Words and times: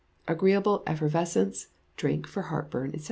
Agreeable 0.27 0.81
Effervescent 0.87 1.67
Drink 1.95 2.25
for 2.25 2.41
Heartburn, 2.49 2.93
&c. 2.93 2.99